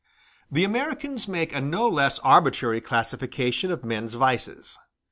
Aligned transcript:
]The 0.55 0.63
Americans 0.63 1.27
make 1.27 1.53
a 1.53 1.61
no 1.61 1.87
less 1.87 2.17
arbitrary 2.23 2.81
classification 2.81 3.69
of 3.71 3.85
men's 3.85 4.15
vices. 4.15 4.79